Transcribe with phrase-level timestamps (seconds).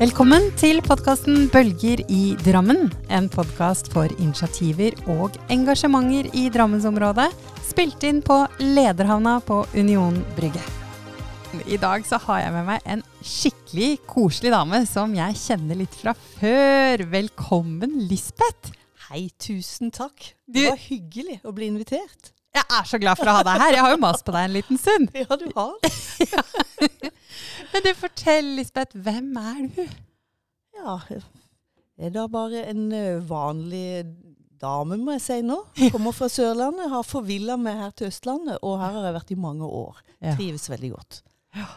[0.00, 2.86] Velkommen til podkasten Bølger i Drammen.
[3.12, 7.28] En podkast for initiativer og engasjementer i Drammensområdet.
[7.68, 10.62] Spilt inn på Lederhavna på Union Brygge.
[11.66, 15.96] I dag så har jeg med meg en skikkelig koselig dame som jeg kjenner litt
[15.98, 17.04] fra før.
[17.12, 18.72] Velkommen, Lisbeth.
[19.10, 20.32] Hei, tusen takk.
[20.46, 22.32] Du- Det var hyggelig å bli invitert.
[22.54, 23.72] Jeg er så glad for å ha deg her.
[23.76, 25.10] Jeg har jo mast på deg en liten stund.
[25.14, 25.76] Ja, du har.
[27.72, 28.98] Men du, fortell, Lisbeth.
[28.98, 29.84] Hvem er du?
[30.80, 32.88] Ja, det er da bare en
[33.28, 34.06] vanlig
[34.60, 35.58] dame, må jeg si nå.
[35.92, 39.38] Kommer fra Sørlandet, har forvilla meg her til Østlandet, og her har jeg vært i
[39.40, 40.02] mange år.
[40.20, 40.34] Ja.
[40.36, 41.22] Trives veldig godt.
[41.56, 41.68] Ja.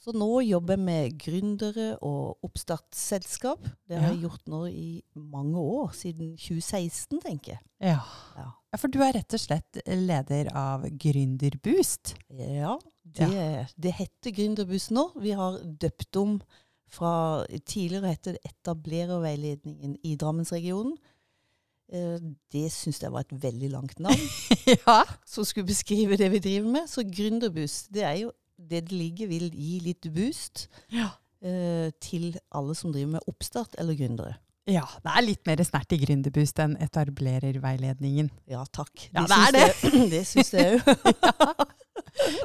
[0.00, 3.66] Så nå jobber jeg med gründere og oppstartsselskap.
[3.84, 7.60] Det har jeg gjort nå i mange år, siden 2016, tenker jeg.
[7.84, 7.98] Ja.
[8.38, 8.46] Ja.
[8.72, 12.14] ja, for du er rett og slett leder av Gründerboost.
[12.32, 13.28] Ja, det,
[13.76, 15.08] det heter Gründerbuss nå.
[15.20, 16.40] Vi har døpt om
[16.90, 20.96] fra Tidligere het det Etablererveiledningen i Drammensregionen.
[21.92, 22.18] Eh,
[22.52, 24.26] Det syns jeg var et veldig langt navn,
[24.86, 25.00] ja.
[25.26, 26.88] som skulle beskrive det vi driver med.
[26.90, 31.08] Så Gründerbuss, det er jo det det ligger vil gi litt boost Ja.
[31.42, 34.34] eh, til alle som driver med oppstart eller gründere.
[34.70, 38.28] Ja, det er litt mer snert i Gründerboost enn etablererveiledningen.
[38.46, 39.08] Ja, takk.
[39.14, 41.66] Ja, det jeg- det syns jeg òg.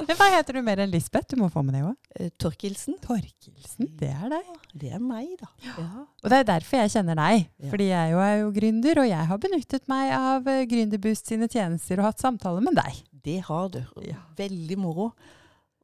[0.08, 1.28] Men hva heter du mer enn Lisbeth?
[1.30, 1.94] Du må få med det òg.
[2.18, 4.50] Eh, Torkelsen, Torkelsen, det er deg.
[4.74, 5.48] det er meg, da.
[5.66, 5.86] Ja.
[6.24, 7.46] Og det er derfor jeg kjenner deg.
[7.60, 7.70] Ja.
[7.72, 11.48] Fordi jeg jo er jo gründer, og jeg har benyttet meg av eh, Gründerboost sine
[11.52, 13.00] tjenester og hatt samtaler med deg.
[13.26, 13.80] Det har du.
[14.06, 14.20] Ja.
[14.38, 15.10] Veldig moro.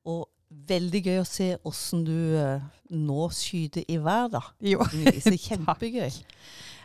[0.08, 0.26] Og
[0.68, 4.42] veldig gøy å se åssen du eh, nå skyter i vær, da.
[4.62, 4.84] Jo.
[4.92, 6.20] Det er kjempegøy.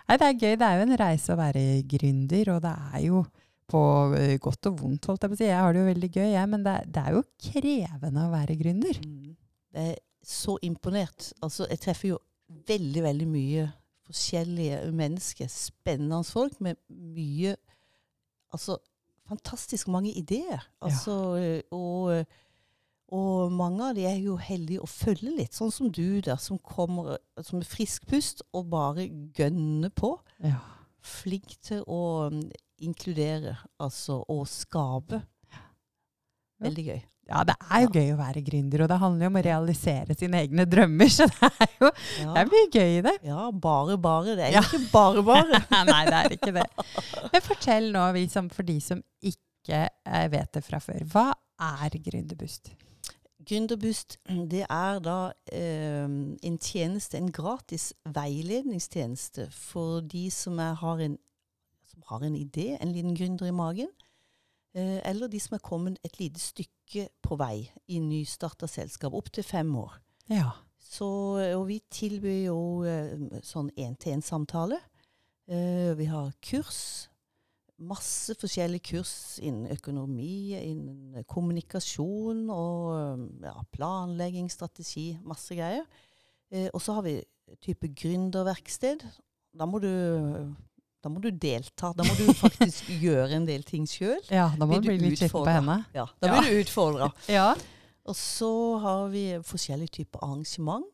[0.07, 0.53] Nei, det er gøy.
[0.55, 3.25] Det er jo en reise å være gründer, og det er jo
[3.67, 3.81] på
[4.17, 5.49] eh, godt og vondt, holdt jeg på å si.
[5.49, 8.57] Jeg har det jo veldig gøy, jeg, men det det er jo krevende å være
[8.59, 9.01] gründer.
[9.03, 9.35] Mm.
[9.77, 11.31] Jeg er så imponert.
[11.43, 12.19] Altså, jeg treffer jo
[12.67, 13.67] veldig, veldig mye
[14.07, 15.49] forskjellige mennesker.
[15.51, 17.57] Spennende folk med mye
[18.55, 18.77] Altså
[19.27, 20.61] fantastisk mange ideer.
[20.81, 21.61] Altså, ja.
[21.75, 22.25] og,
[23.11, 26.59] og mange av de er jo heldige å følge litt, sånn som du der, som
[26.63, 30.13] kommer som er frisk pust og bare gønner på.
[30.39, 30.61] Ja.
[31.03, 32.31] Flink til å
[32.85, 35.21] inkludere, altså å skape.
[36.63, 36.99] Veldig gøy.
[37.27, 40.15] Ja, det er jo gøy å være gründer, og det handler jo om å realisere
[40.15, 41.09] sine egne drømmer.
[41.17, 43.15] Så det er jo det er mye gøy i det.
[43.27, 44.37] ja bare, bare.
[44.39, 44.63] Det er Ja.
[44.63, 45.59] ikke bare, bare.
[45.91, 46.65] Nei, det er ikke det.
[47.33, 48.05] Men fortell nå,
[48.55, 51.03] for de som ikke eh, vet det fra før.
[51.11, 51.27] Hva
[51.67, 52.71] er Gründerbust?
[53.47, 54.17] Gründerbust
[54.51, 55.17] det er da
[55.55, 61.19] eh, en tjeneste, en gratis veiledningstjeneste for de som, er, har, en,
[61.97, 63.89] som har en idé, en liten gründer i magen.
[64.77, 69.43] Eh, eller de som er kommet et lite stykke på vei i nystarta selskap, opptil
[69.43, 69.97] fem år.
[70.29, 70.51] Ja.
[70.77, 71.07] Så,
[71.57, 74.77] og vi tilbyr jo eh, sånn én-til-én-samtale.
[75.49, 77.09] Eh, vi har kurs.
[77.77, 85.09] Masse forskjellige kurs innen økonomi, innen kommunikasjon og eh, ja, planlegging, strategi.
[85.25, 85.89] Masse greier.
[86.53, 87.17] Eh, og så har vi
[87.65, 89.03] type gründerverksted.
[89.57, 89.89] Da må du
[91.03, 91.91] da må du delta.
[91.95, 94.19] Da må du faktisk gjøre en del ting sjøl.
[94.33, 95.79] ja, da må du bli litt kjekk på henne.
[95.95, 97.11] Ja, da blir du utfordra.
[97.37, 97.51] Ja.
[98.07, 98.49] Og så
[98.79, 100.85] har vi forskjellige typer arrangement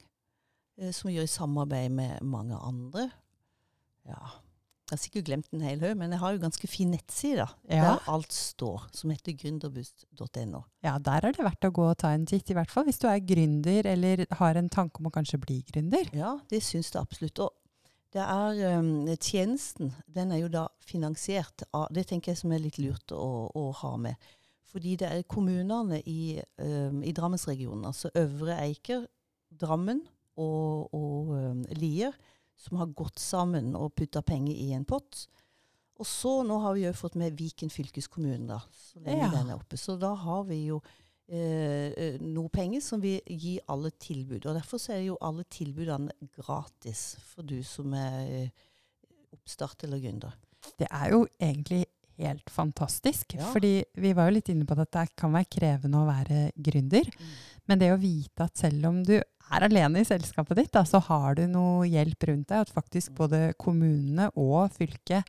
[0.81, 3.03] eh, som vi gjør i samarbeid med mange andre.
[4.09, 4.17] Ja,
[4.89, 7.83] jeg har sikkert glemt en hel haug, men jeg har jo ganske fin nettside Ja.
[7.95, 10.63] der alt står, som heter gründerbust.no.
[10.83, 12.99] ja, der er det verdt å gå og ta en titt, i hvert fall hvis
[13.01, 16.09] du er gründer eller har en tanke om å kanskje bli gründer.
[16.17, 17.39] Ja, det syns jeg absolutt.
[17.45, 17.53] Og
[18.13, 22.61] det er um, tjenesten, den er jo da finansiert av Det tenker jeg som er
[22.61, 24.27] litt lurt å, å ha med.
[24.69, 29.07] Fordi det er kommunene i, um, i Drammensregionen, altså Øvre Eiker,
[29.49, 30.01] Drammen
[30.37, 32.13] og, og um, Lier,
[32.57, 35.25] som har gått sammen og putta penger i en pott.
[36.01, 39.31] Og så nå har vi jo fått med Viken fylkeskommune, da, så lenge Ja.
[39.35, 39.77] den er oppe.
[39.77, 40.81] Så da har vi jo
[41.31, 44.45] eh, eh, noe penger som vi gir alle tilbud.
[44.45, 48.63] Og derfor er jo alle tilbudene gratis for du som er eh,
[49.33, 50.35] oppstart eller gründer.
[50.79, 51.85] Det er jo egentlig
[52.17, 53.35] helt fantastisk.
[53.37, 53.47] Ja.
[53.51, 57.09] Fordi vi var jo litt inne på at det kan være krevende å være gründer.
[57.69, 61.01] Men det å vite at selv om du er alene i selskapet ditt, da, så
[61.09, 62.67] har du noe hjelp rundt deg.
[62.67, 65.27] At faktisk både kommunene og fylket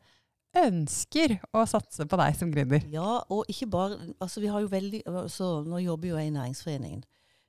[0.59, 2.85] ønsker å satse på deg som gründer.
[2.93, 6.35] Ja, og ikke bare Altså, vi har jo veldig altså, Nå jobber jo jeg i
[6.35, 7.05] Næringsforeningen.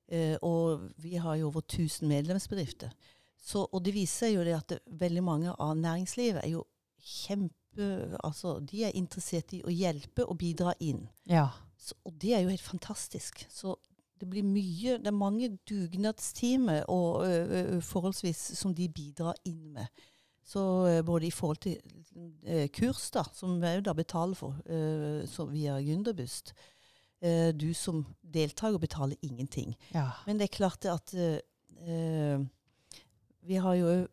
[0.07, 2.94] Eh, og vi har jo over 1000 medlemsbedrifter.
[3.42, 6.66] Så, og det viser jo det at det, veldig mange av næringslivet er jo
[7.02, 7.62] kjempe
[8.24, 11.10] Altså, de er interessert i å hjelpe og bidra inn.
[11.28, 11.50] Ja.
[11.75, 13.42] Så, og det er jo helt fantastisk.
[13.51, 13.75] Så
[14.16, 19.74] det blir mye Det er mange dugnadstimer og ø, ø, forholdsvis som de bidrar inn
[19.75, 20.06] med.
[20.45, 21.80] Så ø, både i forhold til
[22.45, 26.53] ø, kurs, da, som vi da betaler for ø, via Gründerbust.
[27.24, 29.75] ø, du som deltaker betaler ingenting.
[29.94, 30.12] Ja.
[30.27, 31.15] Men det er klart at
[33.45, 34.07] Vi har jo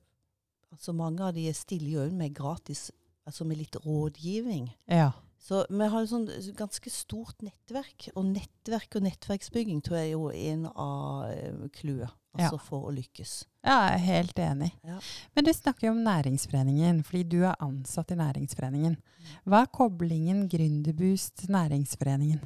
[0.72, 2.90] altså Mange av de stiller jo med gratis,
[3.26, 4.70] altså med litt rådgivning.
[4.88, 5.10] ja.
[5.42, 8.04] Så vi har et sånn ganske stort nettverk.
[8.14, 12.92] Og nettverk og nettverksbygging tror jeg er jo en av eh, clouet altså for å
[12.94, 13.32] lykkes.
[13.64, 14.70] Ja, jeg er helt enig.
[14.86, 14.98] Ja.
[15.36, 18.96] Men du snakker jo om Næringsforeningen, fordi du er ansatt i Næringsforeningen.
[19.44, 22.40] Hva er koblingen Gründerboost Næringsforeningen?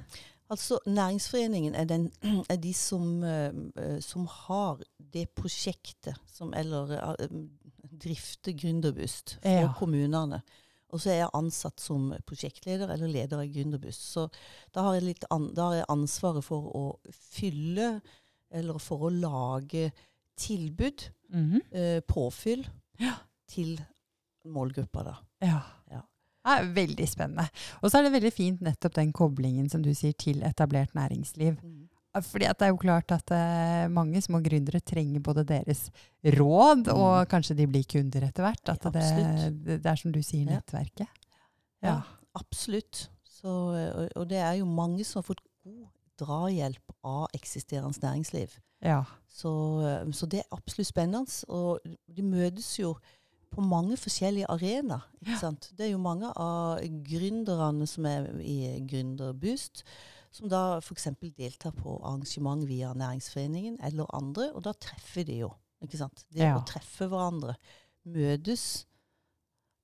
[0.50, 2.10] Altså, Næringsforeningen er, den,
[2.52, 3.50] er de som, eh,
[3.82, 7.40] eh, som har det prosjektet som Eller eh,
[7.96, 9.72] drifter Gründerbust for Ja.
[9.78, 10.42] kommunene.
[10.94, 14.04] Og så er jeg ansatt som prosjektleder eller leder av Gründerbust.
[14.12, 14.28] Så
[14.74, 15.00] da har,
[15.30, 18.00] an, da har jeg ansvaret for å fylle,
[18.50, 19.92] eller for å lage
[20.36, 21.60] tilbud, Mhm.
[21.72, 22.66] eh, påfyll,
[22.98, 23.14] Ja.
[23.48, 23.78] til
[24.46, 25.16] målgruppa, da.
[25.42, 25.62] Ja.
[25.90, 26.00] Ja.
[26.46, 27.48] Det er veldig spennende.
[27.82, 31.56] Og så er det veldig fint nettopp den koblingen som du sier til etablert næringsliv.
[32.16, 35.90] Fordi at det er jo klart at eh, mange små gründere trenger både deres
[36.24, 38.68] råd, og kanskje de blir kunder etter hvert.
[38.68, 39.02] At det,
[39.66, 41.08] det, det er som du sier, nettverket.
[41.82, 42.02] Ja, Ja.
[42.34, 43.08] absolutt.
[43.24, 48.58] Så, og, og det er jo mange som har fått god drahjelp av eksisterende næringsliv.
[48.84, 49.02] Ja.
[49.28, 49.50] Så,
[49.86, 51.44] eh, så det er absolutt spennende.
[51.48, 51.80] Og
[52.16, 52.94] de møtes jo
[53.50, 55.06] på mange forskjellige arenaer.
[55.26, 55.50] Ja.
[55.76, 59.84] Det er jo mange av gründerne som er i Gründerboost,
[60.32, 61.06] som da f.eks.
[61.38, 65.52] deltar på arrangement via Næringsforeningen eller andre, og da treffer de jo.
[65.82, 66.24] ikke sant?
[66.32, 66.56] Det Ja.
[66.58, 67.54] å treffe hverandre,
[68.04, 68.86] møtes,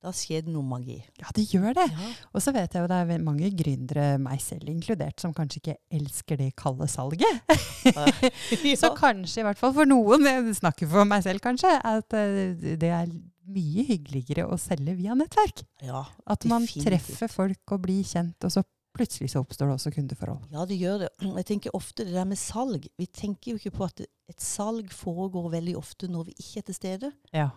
[0.03, 0.97] da skjer det noe magi.
[1.21, 1.85] ja, det gjør det.
[1.95, 2.09] Ja.
[2.35, 5.77] Og så vet jeg jo det er mange gründere, meg selv inkludert, som kanskje ikke
[5.95, 7.43] elsker det kalde salget.
[8.83, 12.53] Så kanskje, i hvert fall for noen, jeg snakker for meg selv kanskje, at eh,
[12.79, 13.09] det er
[13.53, 15.65] mye hyggeligere å selge via nettverk.
[15.83, 16.87] ja, At man Definitivt.
[16.91, 18.63] treffer folk og blir kjent, og så
[18.93, 20.43] plutselig så oppstår det også kundeforhold.
[20.53, 21.11] Ja, det gjør det.
[21.25, 22.87] Jeg tenker ofte det der med salg.
[23.01, 26.67] Vi tenker jo ikke på at et salg foregår veldig ofte når vi ikke er
[26.69, 27.13] til stede.
[27.33, 27.49] Ja.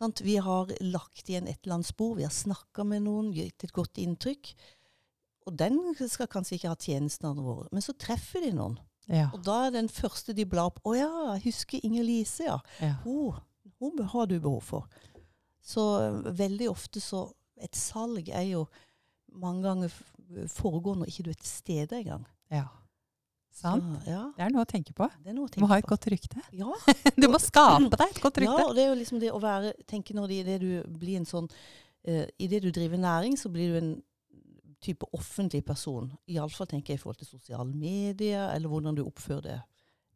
[0.00, 0.22] Sant?
[0.24, 3.74] Vi har lagt igjen et eller annet spor, vi har snakka med noen, gitt et
[3.76, 4.54] godt inntrykk.
[5.48, 8.78] Og den skal kanskje ikke ha tjenestene våre, men så treffer de noen.
[9.10, 9.28] Ja.
[9.34, 12.58] Og da er den første de blar opp Å ja, jeg husker Inger Lise, ja.
[12.78, 12.92] ja.
[13.02, 13.40] Hun,
[13.82, 15.00] hun har du behov for.
[15.60, 17.24] Så øh, veldig ofte så
[17.60, 18.62] Et salg er jo
[19.36, 19.96] mange ganger
[20.48, 22.22] foregående når ikke du er til stede engang.
[22.48, 22.68] ja.
[23.52, 23.82] Sant?
[24.04, 25.08] Så, ja, Det er noe å tenke på.
[25.24, 25.90] det er noe å Du må tenke ha et på.
[25.94, 26.42] godt rykte.
[26.52, 26.70] Ja,
[27.20, 28.66] Du må skape deg et godt Ja, rykte.
[28.68, 30.70] og det er jo liksom det å være tenke når det, det du
[31.00, 33.90] blir en sånn uh, I det du driver næring, så blir du en
[34.80, 36.06] type offentlig person.
[36.30, 39.58] Iallfall tenker jeg i forhold til sosiale medier, eller hvordan du oppfører det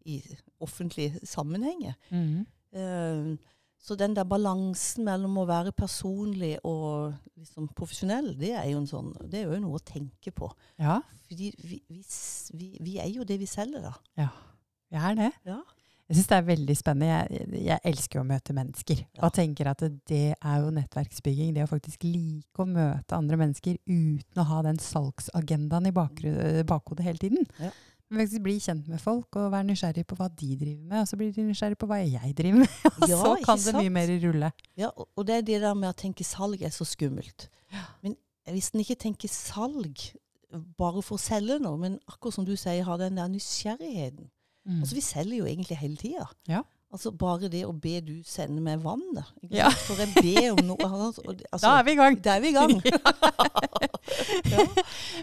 [0.06, 0.22] i
[0.64, 1.94] offentlige sammenhenger.
[2.10, 2.46] Mhm.
[2.72, 3.37] Eh,
[3.84, 8.88] så den der balansen mellom å være personlig og liksom profesjonell, det er jo en
[8.88, 10.48] sånn, det er jo noe å tenke på.
[10.81, 13.92] Ja, Fordi vi, vi, vi, er jo det vi selger, da.
[14.22, 14.31] ja.
[14.88, 15.32] vi er det.
[15.50, 15.60] Ja.
[16.04, 17.12] Jeg syns det er veldig spennende.
[17.12, 18.98] Jeg, jeg elsker å møte mennesker.
[19.16, 19.22] Ja.
[19.25, 21.54] Og tenker at det er jo nettverksbygging.
[21.56, 27.06] Det å faktisk like å møte andre mennesker uten å ha den salgsagendaen i bakhodet
[27.06, 27.48] hele tiden.
[27.56, 27.72] Ja.
[28.10, 30.99] Men faktisk bli kjent med folk og være nysgjerrig på hva de driver med.
[31.00, 32.75] Og så blir de nysgjerrig på hva jeg driver med.
[33.00, 34.50] Og Ja, så kan det mye mer rulle.
[34.80, 37.49] Ja, og det er det der med å tenke salg er så skummelt.
[38.04, 38.14] Men
[38.52, 40.11] hvis en ikke tenker salg
[40.78, 44.28] bare for å selge noe, men akkurat som du sier, ha den der nysgjerrigheten.
[44.64, 44.80] Mm.
[44.80, 46.26] Altså, vi selger jo egentlig hele tida.
[46.49, 46.62] Ja.
[46.94, 49.24] Altså, bare det å be du sende meg vann, da.
[49.50, 49.70] Ja.
[49.88, 52.18] For jeg ber om noe altså, da er vi i gang!
[52.22, 52.70] Da er vi i gang.
[52.86, 53.00] ja.
[54.54, 54.66] Ja.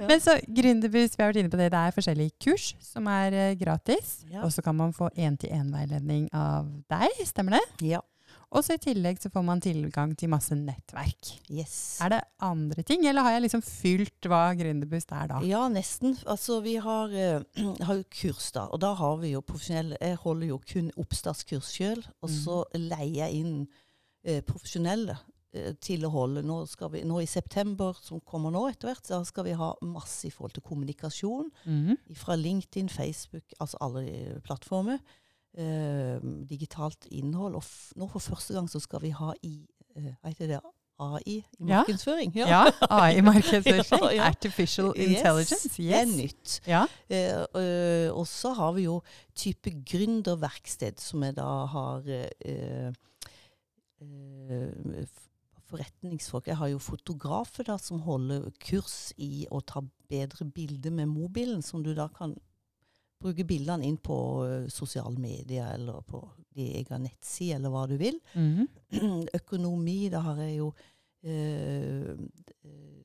[0.09, 3.37] Men så Gründerbus, vi har vært inne på det, det er forskjellige kurs som er
[3.37, 4.17] uh, gratis.
[4.43, 7.65] Og så kan man få én-til-én-veiledning av deg, stemmer det?
[7.93, 8.03] ja.
[8.51, 11.29] Og så i tillegg så får man tilgang til masse nettverk.
[11.47, 12.01] Yes.
[12.03, 15.39] Er det andre ting, eller har jeg liksom fylt hva Gründerboost er da?
[15.47, 16.17] Ja, nesten.
[16.27, 18.67] Altså, vi har, uh, har jo kurs, da.
[18.67, 22.03] Og da har vi jo profesjonelle Jeg holder jo kun oppstartskurs sjøl.
[22.19, 25.15] Og så leier jeg inn uh, profesjonelle
[25.55, 26.43] eh, til å holde.
[26.43, 26.59] Nå,
[26.91, 30.33] vi, nå i september, som kommer nå etter hvert, da skal vi ha masse i
[30.35, 31.47] forhold til kommunikasjon.
[31.63, 32.03] Mhm.
[32.19, 34.99] Fra LinkedIn, Facebook, altså alle plattformer.
[35.57, 37.55] Eh, digitalt innhold.
[37.59, 37.63] Og
[37.99, 39.57] nå for første gang så skal vi ha i
[39.97, 40.59] eh, Hva heter det?
[41.01, 41.81] AI i Ja.
[41.81, 42.31] markedsføring.
[42.35, 43.85] Ja, AI-markedsføring.
[44.03, 44.27] Ja, ja.
[44.29, 45.69] Artificial Yes, intelligence.
[45.77, 46.59] Det er nytt.
[46.67, 46.83] Ja.
[47.09, 49.01] Eh, øh, og så har vi jo
[49.35, 52.93] type gründerverksted, som jeg da har eh,
[54.01, 55.05] eh,
[55.71, 56.47] forretningsfolk.
[56.47, 59.81] Jeg har jo fotografer da, som holder kurs i å ta
[60.11, 62.35] bedre bilder med mobilen, som du da kan
[63.21, 66.23] bruke bildene inn på eh, sosiale medier eller på
[66.55, 68.17] din egen nettside, eller hva du vil.
[68.35, 68.67] Mhm.
[69.39, 70.71] Økonomi, da har jeg jo
[71.23, 72.17] øh,
[72.65, 73.01] eh,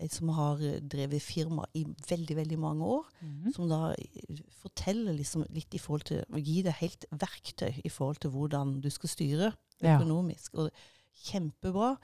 [0.00, 3.04] en som har eh, drevet firma i veldig, veldig mange år.
[3.20, 3.52] Mhm.
[3.56, 8.22] Som da eh, forteller liksom litt i forhold til gi deg helt verktøy i forhold
[8.24, 9.96] til hvordan du skal styre Ja.
[9.96, 10.54] økonomisk.
[10.60, 10.70] Og
[11.24, 11.94] kjempebra.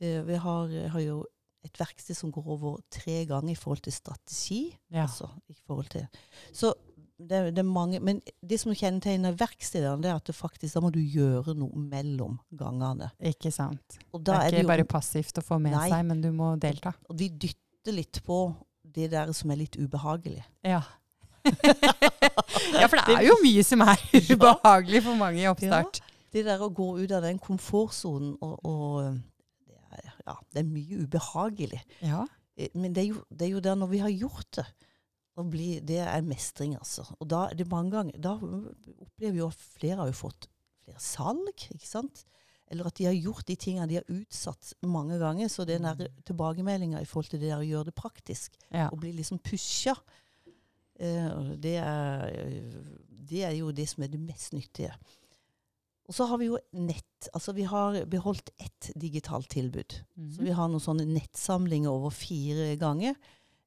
[0.00, 1.24] Uh, vi har, har jo
[1.68, 4.62] et verksted som går over tre ganger i forhold til strategi.
[4.90, 5.06] Ja.
[5.06, 6.06] Altså, i forhold til.
[6.52, 6.74] Så
[7.18, 10.90] det, det er mange, Men det som kjennetegner verkstedene, det er at faktisk, da må
[10.94, 13.10] du gjøre noe mellom gangene.
[13.18, 13.98] Ikke sant.
[14.12, 15.88] Og Det er, er er ikke jo, bare passivt å få med Nei.
[15.90, 16.94] seg, men du må delta.
[17.08, 18.38] og vi dytter litt på
[18.94, 20.44] det der som er litt ubehagelig.
[20.66, 20.82] Ja.
[22.78, 26.00] ja, for det er jo mye som er ubehagelig for mange i oppstart.
[26.32, 29.18] Det der å gå ut av den komfortsonen og, og
[30.28, 31.80] ja, det er mye ubehagelig.
[32.04, 32.26] Ja.
[32.58, 34.66] Eh, Men det er, jo, det er jo der når vi har gjort det.
[35.38, 37.04] å bli- det er mestring, altså.
[37.22, 40.48] Og da er det mange ganger Da opplever vi jo at flere har jo fått
[40.82, 42.24] flere salg, ikke sant?
[42.68, 45.46] Eller at de har gjort de tingene de har utsatt mange ganger.
[45.48, 48.88] Så den der tilbakemeldinga i forhold til det der å gjøre det praktisk, ja.
[48.90, 49.94] og bli liksom pusha,
[50.98, 52.74] eh, det, er,
[53.30, 54.92] det er jo det som er det mest nyttige.
[56.08, 57.28] Og så har vi jo nett.
[57.36, 59.98] Altså vi har beholdt ett digitalt tilbud.
[60.32, 63.18] Så vi har noen sånne nettsamlinger over fire ganger.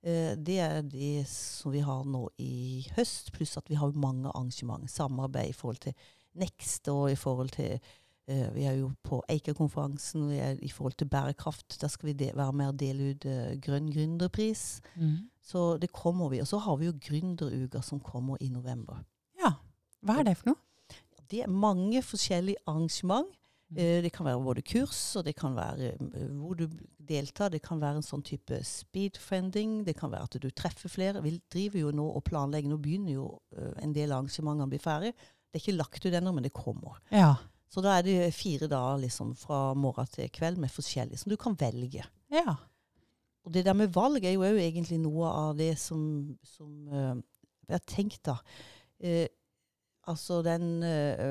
[0.01, 4.29] Eh, det er det som vi har nå i høst, pluss at vi har mange
[4.31, 4.89] arrangement.
[4.89, 5.93] Samarbeid i forhold til
[6.41, 10.97] Next og i forhold til eh, Vi er jo på Eiker-konferansen, vi er i forhold
[10.97, 11.77] til bærekraft.
[11.81, 14.81] Der skal vi de, være med og dele ut eh, grønn gründerpris.
[14.95, 15.29] Mhm.
[15.41, 16.39] Så det kommer vi.
[16.41, 19.03] Og så har vi jo gründeruka som kommer i november.
[19.37, 19.53] ja.
[20.01, 20.57] Hva er det for noe?
[21.31, 23.27] Det er mange forskjellige arrangement.
[23.71, 23.77] Mm.
[23.79, 26.65] Eh, Det kan være både kurs, og det kan være eh, hvor du
[26.99, 27.49] deltar.
[27.49, 29.85] Det kan være en sånn type speedfriending.
[29.87, 31.21] Det kan være at du treffer flere.
[31.23, 32.69] Vi driver jo nå og planlegger.
[32.69, 35.13] Nå begynner jo eh, en del arrangementer å bli ferdig.
[35.51, 36.99] Det er ikke lagt ut ennå, men det kommer.
[37.11, 37.35] Ja.
[37.71, 41.37] Så da er det fire dager liksom fra morgen til kveld med forskjellig, som du
[41.39, 42.03] kan velge.
[42.31, 42.57] ja.
[43.41, 47.15] Og det der med valg er jo òg egentlig noe av det som, som uh,
[47.65, 48.35] Jeg har tenkt, da.
[49.01, 49.25] Eh,
[50.11, 51.23] altså den eh,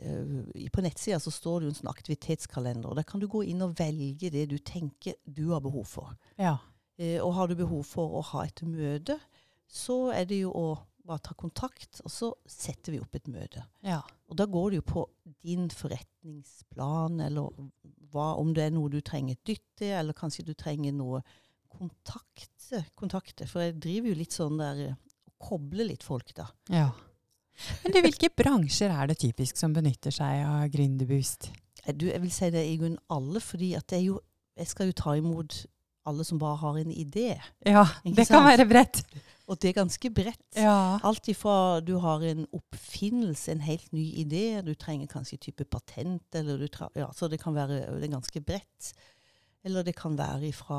[0.00, 2.96] eh, På nettsida så står det jo en sånn aktivitetskalender.
[2.98, 6.16] Der kan du gå inn og velge det du tenker du har behov for.
[6.40, 6.56] Ja.
[6.98, 9.18] Eh, og har du behov for å ha et møte,
[9.66, 10.68] så er det jo å
[11.06, 13.62] bare ta kontakt, og så setter vi opp et møte.
[13.86, 14.02] ja.
[14.26, 15.02] Og da går det jo på
[15.46, 17.46] din forretningsplan, eller
[18.10, 21.20] hva, om det er noe du trenger et dytt i, eller kanskje du trenger noe
[21.70, 22.80] kontakte.
[22.98, 23.46] kontakte.
[23.46, 24.96] For jeg driver jo litt sånn der eh,
[25.38, 26.48] koble litt folk, da.
[26.74, 26.88] ja.
[27.84, 31.50] Men du, hvilke bransjer er det typisk som benytter seg av Gründerboost?
[31.84, 34.20] Eh, Du, jeg vil si det i grunnen alle, fordi jo
[34.56, 35.66] Jeg skal jo ta imot
[36.06, 37.34] alle som bare har en idé.
[37.66, 39.02] Ja, det det kan være bredt.
[39.46, 40.56] Og det er ganske bredt.
[40.56, 40.98] Ja.
[41.04, 46.24] Alt ifra du har en oppfinnelse, en helt ny idé, du trenger kanskje type patent,
[46.34, 48.92] eller du ja, så det kan være det ganske bredt.
[49.66, 50.78] Eller det kan være fra,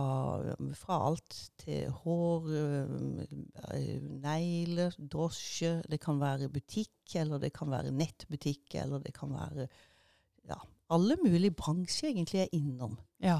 [0.79, 5.81] fra alt til hår, øh, negler, drosje.
[5.91, 9.67] Det kan være butikk, eller det kan være nettbutikk, eller det kan være
[10.47, 10.55] ja,
[10.89, 12.97] alle mulige bransjer egentlig er innom.
[13.23, 13.39] ja.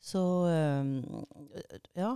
[0.00, 1.02] Så øh,
[1.96, 2.12] ja.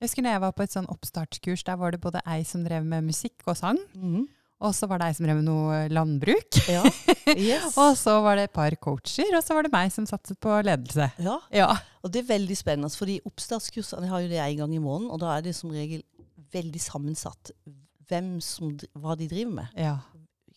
[0.00, 2.62] Jeg husker når jeg var på et sånn oppstartskurs, der var det både ei som
[2.64, 4.28] drev med musikk og sang, Mhm.
[4.60, 6.58] Og så var det ei som drev med noe landbruk.
[6.68, 6.82] ja.
[7.30, 7.76] Yes.
[7.80, 10.56] Og så var det et par coacher, og så var det meg som satset på
[10.66, 11.10] ledelse.
[11.22, 11.36] ja.
[11.54, 11.68] Ja.
[12.02, 15.20] Og det er veldig spennende, fordi oppstartskursene har jo det en gang i måneden, og
[15.22, 16.02] da er det som regel
[16.52, 17.52] veldig sammensatt
[18.10, 19.76] hvem som, hva de driver med.
[19.78, 19.98] ja.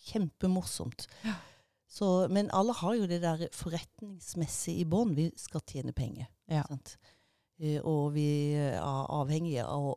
[0.03, 1.05] Kjempemorsomt.
[1.23, 1.35] Ja.
[1.87, 5.13] Så, men alle har jo det der forretningsmessige i bånn.
[5.15, 6.25] Vi skal tjene penger.
[6.51, 6.63] Ja.
[6.67, 6.95] Sant?
[7.61, 8.25] Eh, og vi
[8.57, 9.93] er avhengige av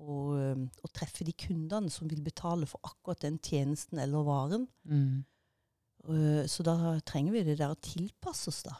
[0.00, 4.66] å, eh, treffe de kundene som vil betale for akkurat den tjenesten eller varen.
[4.88, 5.24] Mm.
[6.08, 6.76] Eh, så da
[7.06, 8.76] trenger vi det der å tilpasse oss, da.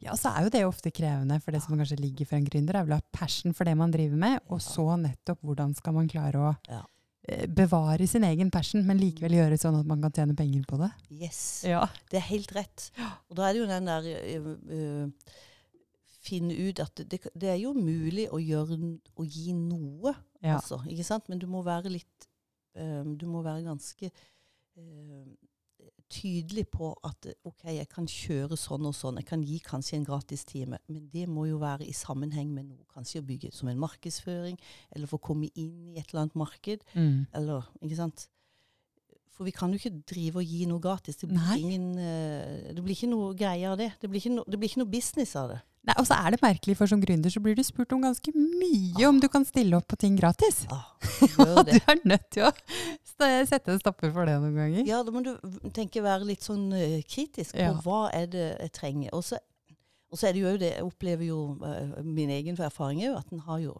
[0.00, 2.74] Ja, så er jo det ofte krevende, for det som kanskje ligger for en gründer,
[2.80, 5.92] er vel å ha passion for det man driver med, og så nettopp hvordan skal
[5.92, 6.82] man klare å Ja.
[7.28, 10.64] eh, bevare sin egen passion, men likevel gjøre det sånn at man kan tjene penger
[10.66, 10.90] på det.
[11.10, 11.62] Yes.
[11.68, 11.82] Ja.
[12.08, 12.90] Det er helt rett.
[13.28, 15.10] Og da er det jo den der øh, øh,
[16.28, 18.76] Finne ut at det, det er jo mulig å gjøre
[19.16, 20.56] å gi noe, Ja.
[20.56, 20.80] altså.
[20.88, 21.28] Ikke sant?
[21.28, 22.28] Men du må være litt
[22.78, 24.10] um, Du må være ganske
[24.78, 25.36] um,
[26.08, 29.18] tydelig på at OK, jeg kan kjøre sånn og sånn.
[29.20, 32.86] Jeg kan gi kanskje en gratistime, men det må jo være i sammenheng med noe.
[32.94, 34.56] Kanskje å bygge som en markedsføring,
[34.96, 36.86] eller få komme inn i et eller annet marked.
[36.94, 37.26] Mm.
[37.36, 38.28] Eller, ikke sant?
[39.36, 41.20] For vi kan jo ikke drive og gi noe gratis.
[41.20, 43.92] Det blir, ingen, eh, det blir ikke noe greie av det.
[44.00, 45.60] Det blir ikke, no, det blir ikke noe business av det.
[45.86, 48.32] Nei, og så er det merkelig, for som gründer så blir du spurt om ganske
[48.34, 50.64] mye om du kan stille opp på ting gratis.
[50.74, 50.84] Ah,
[51.46, 52.50] Og du er nødt til å
[53.48, 54.82] sette en stopper for det noen ganger.
[54.88, 55.32] Ja, da må du
[55.74, 57.72] tenke være litt sånn eh, kritisk på Ja.
[57.84, 59.14] hva er det jeg trenger.
[59.16, 59.38] Og så,
[60.12, 63.18] og så er det jo det, jeg opplever jo eh, min egen erfaring er jo
[63.22, 63.76] at en har jo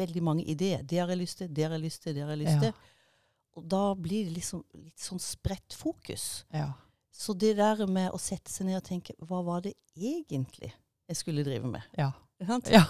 [0.00, 0.80] veldig mange ideer.
[0.82, 2.60] Det har jeg lyst til, det har jeg lyst til, det har jeg lyst Ja.
[2.70, 2.72] til.
[3.58, 6.44] Og da blir det liksom litt sånn spredt fokus.
[6.54, 6.70] Ja.
[7.12, 10.70] Så det der med å sette seg ned og tenke hva var det egentlig
[11.10, 11.86] jeg skulle drive med?
[11.98, 12.12] Ja.
[12.46, 12.70] Sant?
[12.72, 12.84] ja.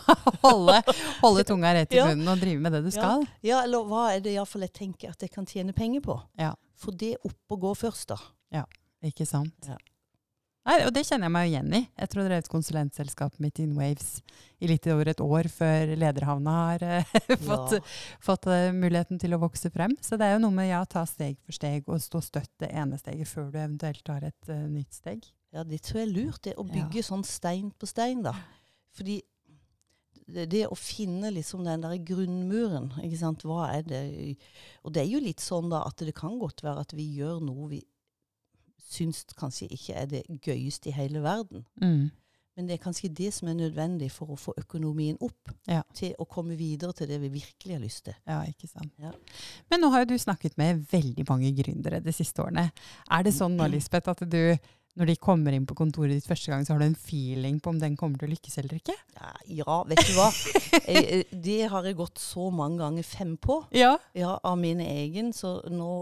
[0.45, 0.77] Holde,
[1.25, 2.07] holde tunga rett i Ja.
[2.13, 3.25] munnen og drive med det du skal.
[3.43, 6.21] Ja, eller hva er det iallfall jeg tenker at jeg kan tjene penger på?
[6.39, 6.53] Ja.
[6.79, 8.21] Få det opp og gå først, da.
[8.55, 8.67] Ja,
[9.03, 9.57] Ikke sant?
[9.67, 9.79] Ja.
[10.69, 11.79] Nei, og det kjenner jeg meg jo igjen i.
[11.99, 14.11] Jeg tror jeg drev et konsulentselskap mitt InWaves
[14.61, 17.15] i litt over et år før Lederhavna har uh,
[17.47, 17.79] fått,
[18.23, 19.97] fått uh, muligheten til å vokse frem.
[20.05, 22.69] Så det er jo noe med ja, ta steg for steg og stå støtt det
[22.77, 25.25] ene steget før du eventuelt tar et uh, nytt steg.
[25.53, 26.55] Ja, det tror jeg er lurt, det.
[26.57, 26.73] Å Ja.
[26.77, 28.35] bygge sånn stein på stein, da.
[28.95, 29.21] Fordi
[30.31, 34.37] det, det å finne liksom den der grunnmuren, ikke sant, hva er det
[34.85, 37.41] Og det er jo litt sånn da at det kan godt være at vi gjør
[37.43, 37.81] noe vi
[38.91, 41.65] syns kanskje ikke er det gøyeste i hele verden.
[41.81, 42.11] Mm.
[42.57, 45.83] Men det er kanskje det som er nødvendig for å få økonomien opp Ja.
[45.95, 48.15] til å komme videre til det vi virkelig har lyst til.
[48.27, 48.93] Ja, ikke sant.
[48.99, 49.13] Ja.
[49.71, 52.71] Men nå har jo du snakket med veldig mange gründere de siste årene.
[53.11, 54.59] Er det sånn nå, Lisbeth, at du
[54.99, 57.71] når de kommer inn på kontoret ditt første gang, så har du en feeling på
[57.73, 58.97] om den kommer til å lykkes eller ikke?
[59.15, 59.31] Ja,
[59.61, 60.31] ja vet du hva?
[60.91, 63.61] Jeg, eh, det har jeg gått så mange ganger fem på.
[63.77, 63.95] Ja.
[64.19, 65.31] Ja, av min egen.
[65.37, 65.93] Så nå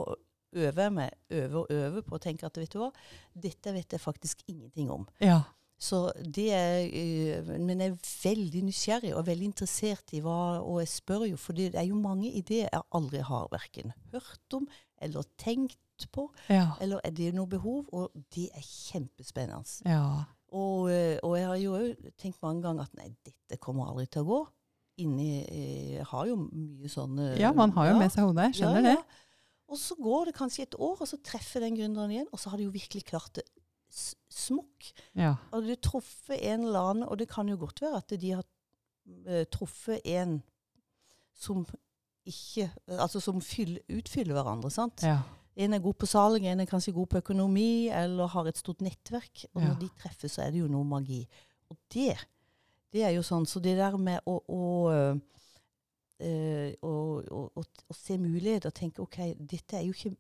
[0.57, 2.88] øver jeg meg øver og øver på å tenke at vet du hva,
[3.37, 5.04] dette vet jeg faktisk ingenting om.
[5.21, 5.42] Ja.
[5.78, 10.80] Så det er, øh, Men jeg er veldig nysgjerrig og veldig interessert i hva Og
[10.80, 14.66] jeg spør jo, for det er jo mange ideer jeg aldri har verken hørt om
[14.99, 16.28] eller tenkt på.
[16.49, 16.71] Ja.
[16.81, 17.87] Eller er det noe behov?
[17.93, 19.83] Og det er kjempespennende.
[19.85, 20.25] ja.
[20.50, 24.07] Og, øh, og jeg har jo òg tenkt mange ganger at nei, dette kommer aldri
[24.07, 24.38] til å gå.
[24.99, 25.45] Inni
[25.99, 27.99] Jeg har jo mye sånne Ja, man har jo ja.
[27.99, 28.47] med seg hodet.
[28.55, 28.97] Jeg skjønner det.
[29.69, 32.49] Og så går det kanskje et år, og så treffer den gründeren igjen, og så
[32.49, 33.45] har de jo virkelig klart det
[33.93, 34.89] s- smukk.
[35.15, 35.34] Ja.
[35.52, 38.45] Og du truffet en eller annen, og det kan jo godt være at de har
[39.26, 40.43] eh, truffet en
[41.37, 41.67] som
[42.28, 45.02] ikke Altså som fyll, utfyller hverandre, sant.
[45.02, 45.21] Ja.
[45.58, 48.80] En er god på salg, en er kanskje god på økonomi, eller har et stort
[48.84, 49.44] nettverk.
[49.54, 49.68] Og Ja.
[49.73, 51.25] når de treffes, så er det jo noe magi.
[51.71, 52.14] Og det,
[52.92, 53.44] det er jo sånn.
[53.47, 54.62] Så det der med å, å,
[56.21, 56.92] øh, å,
[57.58, 60.14] å, se muligheter og tenke OK, dette er jo ikke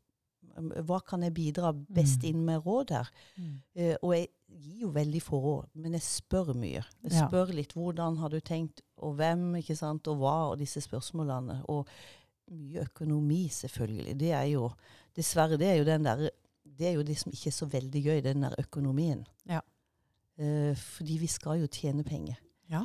[0.88, 2.28] Hva kan jeg bidra best Mm.
[2.28, 3.08] inn med råd her?
[3.36, 3.60] Mm.
[3.78, 6.82] Uh, og jeg gir jo veldig få råd, men jeg spør mye.
[7.04, 7.28] Jeg Ja.
[7.28, 11.60] spør litt hvordan har du tenkt, og hvem, ikke sant, og hva, og disse spørsmålene.
[11.68, 11.86] Og
[12.50, 14.20] mye økonomi, selvfølgelig.
[14.20, 14.70] Det er jo
[15.16, 16.28] Dessverre, det er jo den der
[16.78, 19.26] Det er jo det som ikke er så veldig gøy, den der økonomien.
[19.48, 19.60] Ja.
[20.38, 22.36] Eh, fordi vi skal jo tjene penger.
[22.70, 22.84] Ja.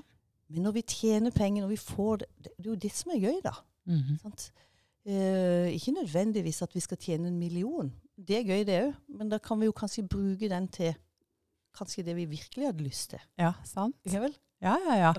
[0.49, 3.11] Men når vi tjener penger, når vi får det Det det er jo det som
[3.11, 3.53] er gøy, da.
[3.85, 4.17] Mhm.
[4.21, 4.51] Sant?
[5.05, 7.93] Eh, ikke nødvendigvis at vi skal tjene en million.
[8.17, 8.93] Det er gøy, det òg.
[9.09, 10.95] Men da kan vi jo kanskje bruke den til
[11.77, 13.19] kanskje det vi virkelig hadde lyst til.
[13.37, 13.95] Ja, sant.
[14.05, 14.35] Ikke vel?
[14.63, 15.09] Ja, ja, ja.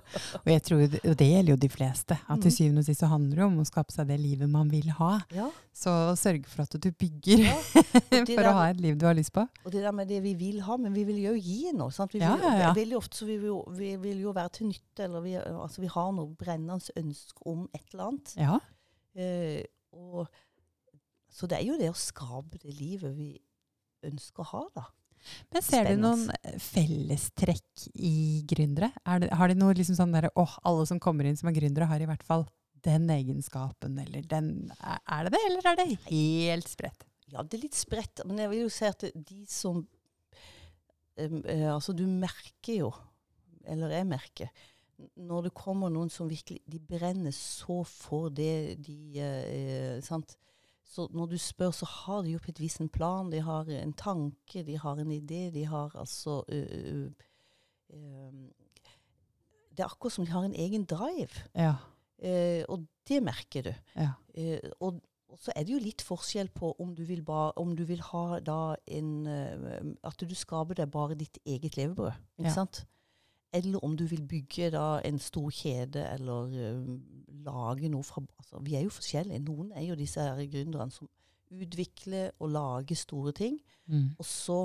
[0.41, 2.17] Og jeg tror, og det gjelder jo de fleste.
[2.25, 2.55] At til Mhm.
[2.57, 5.11] syvende og sist så handler det om å skape seg det livet man vil ha.
[5.37, 5.51] Ja.
[5.75, 7.55] Så sørg for at du bygger ja.
[8.25, 9.45] for der- å ha et liv du har lyst på.
[9.67, 11.91] Og det der med det vi vil ha, men vi vil jo gi noe.
[11.91, 12.73] Vi vil, ja.
[12.73, 15.93] Veldig ofte så vi, jo, vi vil jo være til nytte, eller vi, altså vi
[15.93, 18.35] har noe brennende ønske om et eller annet.
[18.41, 18.59] Ja.
[19.15, 20.27] Eh, og,
[21.31, 23.33] så det er jo det å skape det livet vi
[24.07, 24.85] ønsker å ha, da.
[25.55, 28.91] Men ser du noen eh, fellestrekk i gründere?
[29.09, 31.57] Er det, har de noe liksom sånn derre åh, alle som kommer inn som er
[31.57, 32.47] gründere, har i hvert fall
[32.85, 37.07] den egenskapen, eller den Er det det, eller er det helt spredt?
[37.33, 39.81] Ja, det er litt spredt, men jeg vil jo si at de som
[41.17, 42.93] eh, Altså, du merker jo,
[43.65, 44.69] eller jeg merker,
[45.19, 50.37] når det kommer noen som virkelig De brenner så for det de eh, Sant?
[50.95, 53.67] Så når du spør, så har de jo på et vis en plan, de har
[53.81, 57.09] en tanke, de har en idé, de har altså ø, ø,
[57.91, 58.31] ø,
[59.75, 61.43] Det er akkurat som de har en egen drive.
[61.59, 61.75] Ja.
[62.23, 63.73] Eh, og det merker du.
[63.99, 64.13] ja.
[64.35, 67.73] Eh, og, og så er det jo litt forskjell på om du vil, ba, om
[67.77, 69.27] du vil ha da en
[70.07, 72.13] At du skaper deg bare ditt eget levebrød.
[72.39, 72.55] Ikke Ja.
[72.55, 72.85] sant?
[73.55, 76.97] Eller om du vil bygge da en stor kjede, eller eh,
[77.47, 79.39] lage noe fra altså, Vi er jo forskjellige.
[79.47, 81.09] Noen er jo disse her gründerne som
[81.55, 83.61] utvikler og lager store ting.
[83.87, 84.09] Mm.
[84.19, 84.59] Og så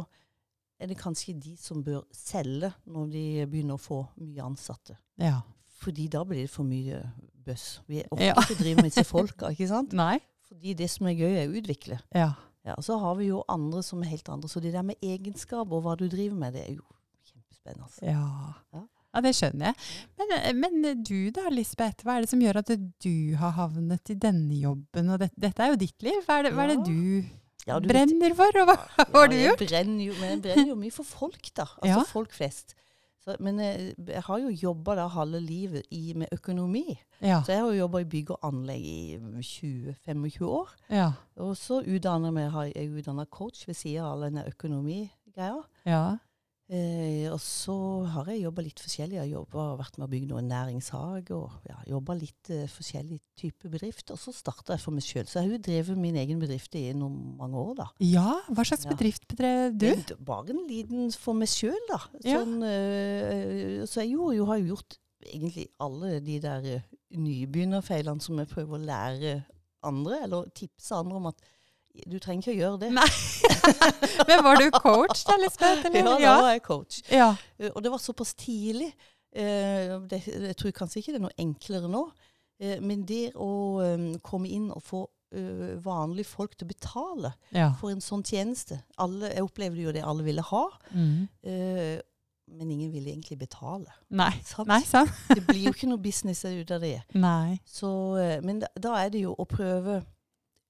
[0.79, 4.97] er det kanskje de som bør selge når de begynner å få mye ansatte.
[5.21, 5.39] ja.
[5.79, 6.97] Fordi da blir det for mye
[7.45, 7.79] bøss.
[7.87, 8.33] Vi orker Ja.
[8.35, 9.93] ikke å drive med disse folka, ikke sant?
[10.01, 10.17] Nei?
[10.49, 11.99] Fordi det som er gøy, er å utvikle.
[12.11, 12.33] Ja.
[12.65, 14.49] Ja, og så har vi jo andre som er helt andre.
[14.51, 16.83] Så det der med egenskap og hva du driver med, det er jo
[17.65, 17.89] kjempespennende.
[18.01, 18.53] Ja.
[18.73, 18.85] Ja.
[19.09, 19.75] Ja, det skjønner jeg.
[20.19, 22.03] Men, eh, men du da, Lisbeth.
[22.05, 22.69] Hva er det som gjør at
[23.01, 25.09] du har havnet i denne jobben?
[25.09, 26.19] Og det, dette er jo ditt liv.
[26.27, 27.23] Hva er det, hva er det du
[27.67, 28.75] Ja, du brenner for, og hva
[29.15, 29.63] har du jeg gjort?
[29.67, 31.65] Brenner jo, men jeg brenner jo mye for folk, da.
[31.81, 32.03] Altså Ja.
[32.05, 32.75] folk flest.
[33.25, 36.85] Så, men jeg, jeg har jo jobba halve livet i, med økonomi.
[37.19, 37.41] Ja.
[37.43, 40.69] Så jeg har jo jobba i bygg og anlegg i 20-25 år.
[40.89, 41.09] Ja.
[41.35, 45.63] Og så utdanner jeg jeg utdanna coach ved siden av all denne økonomigreia.
[45.85, 46.17] ja.
[46.69, 47.73] Eh, og så
[48.13, 49.17] har jeg jobba litt forskjellig.
[49.17, 53.71] Jeg har vært med å bygge noen næringshage og ja, jobba litt eh, forskjellig type
[53.73, 54.11] bedrift.
[54.13, 55.25] Og så starta jeg for meg sjøl.
[55.25, 57.87] Så jeg har jo drevet min egen bedrift i noen mange år, da.
[58.05, 58.93] Ja, hva slags Ja.
[58.93, 59.87] bedrift bedrev du?
[59.89, 61.99] Men Bare en liten for meg sjøl, da.
[62.21, 62.43] Ja.
[62.43, 66.85] Sånn, eh, så jeg gjorde, jo, har jo gjort egentlig alle de der eh,
[67.17, 69.33] nybegynnerfeilene som jeg prøver å lære
[69.89, 71.41] andre, eller tipse andre om at
[72.07, 72.89] du trenger ikke å gjøre det.
[72.95, 73.09] Nei.
[74.29, 75.87] Men var du coach da, Lisbeth?
[75.93, 77.01] Ja, da var jeg coach.
[77.11, 77.31] ja.
[77.59, 78.91] Eh, Og det var såpass tidlig.
[79.35, 82.03] Eh, det, jeg tror kanskje ikke det er noe enklere nå.
[82.59, 83.49] Eh, men det å
[83.85, 85.05] eh, komme inn og få
[85.85, 87.67] vanlige folk til å betale ja.
[87.77, 91.27] for en sånn tjeneste alle, Jeg opplevde jo det alle ville ha, Mm.
[92.49, 93.93] men ingen ville egentlig betale.
[94.09, 94.31] Nei.
[94.43, 94.67] Sant?
[94.67, 95.11] Nei, sant?
[95.29, 96.95] Det blir jo ikke noe business ut av det.
[97.13, 97.59] Nei.
[97.61, 97.91] Så,
[98.41, 99.99] men da, da er det jo å prøve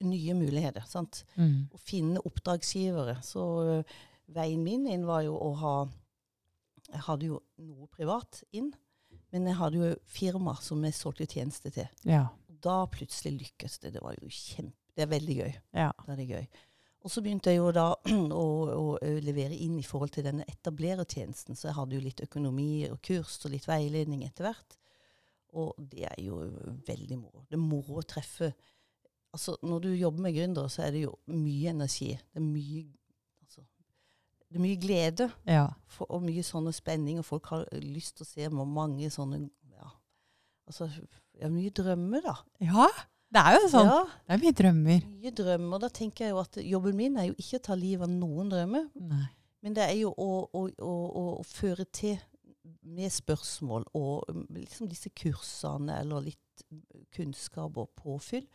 [0.06, 0.84] nye muligheter.
[0.88, 1.24] sant?
[1.36, 1.68] Mm.
[1.72, 3.18] Å finne oppdragsgivere.
[3.26, 3.96] Så uh,
[4.34, 5.74] veien min inn var jo å ha
[6.90, 8.72] Jeg hadde jo noe privat inn,
[9.30, 11.86] men jeg hadde jo firma som jeg solgte tjenester til.
[12.08, 12.24] Ja.
[12.48, 13.92] Da plutselig lykkes det.
[13.94, 14.74] Det var jo kjempe...
[14.96, 15.52] Det er veldig gøy.
[15.78, 15.92] Ja.
[16.02, 16.48] Det er det gøy.
[17.00, 17.86] Og så begynte jeg jo da
[18.42, 18.84] å, å,
[19.24, 21.56] levere inn i forhold til denne etablerertjenesten.
[21.56, 24.76] Så jeg hadde jo litt økonomi og kurs og litt veiledning etter hvert.
[25.60, 26.42] Og det er jo
[26.86, 27.46] veldig moro.
[27.48, 28.52] Det er moro å treffe
[29.32, 32.08] Altså, når du jobber med gründere, så er det jo mye energi.
[32.18, 32.80] Det er mye,
[33.44, 33.62] altså,
[34.48, 35.66] det er mye glede Ja.
[35.86, 39.90] for, og mye sånne spenning, og folk har lyst til å se mange sånne ja,
[40.66, 40.88] altså,
[41.40, 42.36] ja, mye drømmer, da.
[42.60, 42.88] ja.
[43.30, 43.86] Det er jo sånn.
[43.86, 45.04] Ja, Det er mye drømmer.
[45.06, 45.78] mye drømmer.
[45.78, 48.48] Da tenker jeg jo at jobben min er jo ikke å ta livet av noen
[48.50, 49.28] drømmer, Nei.
[49.62, 52.18] men det er jo å, å, å, å, føre til
[52.82, 56.64] med spørsmål og um, liksom disse kursene eller litt
[57.14, 58.48] kunnskap og påfyll.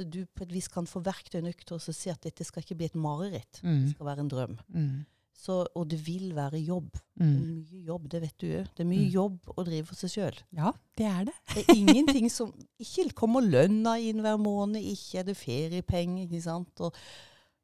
[0.00, 2.76] At du på et vis kan få verktøyene til å si at dette skal ikke
[2.76, 3.60] bli et mareritt.
[3.60, 3.88] Det Mm.
[3.94, 4.58] skal være en drøm.
[4.74, 5.06] Mm.
[5.38, 6.90] Så, og det vil være jobb.
[7.16, 7.36] Det Mm.
[7.36, 8.64] er mye jobb, det vet du òg.
[8.74, 9.12] Det er mye Mm.
[9.12, 10.38] jobb å drive for seg sjøl.
[10.52, 11.34] Ja, det er det.
[11.54, 16.42] Det er ingenting som Ikke kommer lønna inn hver måned, ikke er det feriepenger, ikke
[16.42, 16.80] sant.
[16.80, 16.92] Og,